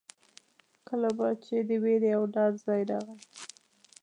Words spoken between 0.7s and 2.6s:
کله به چې د وېرې او ډار